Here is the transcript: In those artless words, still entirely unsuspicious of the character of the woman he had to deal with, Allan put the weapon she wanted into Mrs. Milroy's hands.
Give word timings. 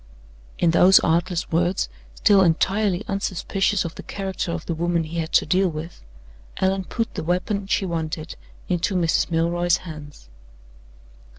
In 0.57 0.71
those 0.71 0.99
artless 1.01 1.51
words, 1.51 1.87
still 2.15 2.41
entirely 2.41 3.03
unsuspicious 3.07 3.85
of 3.85 3.93
the 3.93 4.01
character 4.01 4.51
of 4.51 4.65
the 4.65 4.73
woman 4.73 5.03
he 5.03 5.19
had 5.19 5.31
to 5.33 5.45
deal 5.45 5.69
with, 5.69 6.01
Allan 6.57 6.85
put 6.85 7.13
the 7.13 7.23
weapon 7.23 7.67
she 7.67 7.85
wanted 7.85 8.35
into 8.67 8.95
Mrs. 8.95 9.29
Milroy's 9.29 9.77
hands. 9.85 10.27